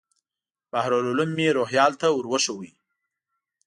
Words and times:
بحر 0.71 0.91
العلوم 0.99 1.29
مې 1.37 1.47
روهیال 1.57 1.93
ته 2.01 2.07
ور 2.11 2.25
وښود. 2.31 2.71